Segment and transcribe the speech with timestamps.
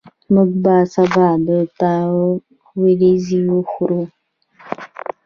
[0.33, 1.47] موږ به سبا د
[1.79, 1.91] تا
[2.81, 4.01] وریځي وخورو